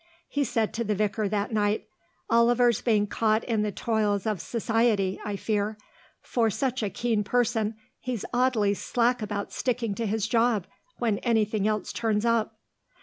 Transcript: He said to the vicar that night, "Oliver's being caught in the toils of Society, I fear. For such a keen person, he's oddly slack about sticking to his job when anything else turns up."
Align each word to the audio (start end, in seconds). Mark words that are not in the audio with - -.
He 0.27 0.43
said 0.43 0.73
to 0.73 0.83
the 0.83 0.95
vicar 0.95 1.29
that 1.29 1.51
night, 1.51 1.85
"Oliver's 2.27 2.81
being 2.81 3.05
caught 3.05 3.43
in 3.43 3.61
the 3.61 3.71
toils 3.71 4.25
of 4.25 4.41
Society, 4.41 5.19
I 5.23 5.35
fear. 5.35 5.77
For 6.23 6.49
such 6.49 6.81
a 6.81 6.89
keen 6.89 7.23
person, 7.23 7.75
he's 7.99 8.25
oddly 8.33 8.73
slack 8.73 9.21
about 9.21 9.53
sticking 9.53 9.93
to 9.93 10.07
his 10.07 10.27
job 10.27 10.65
when 10.97 11.19
anything 11.19 11.67
else 11.67 11.93
turns 11.93 12.25
up." 12.25 12.57